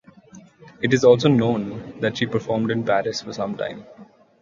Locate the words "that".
1.99-2.17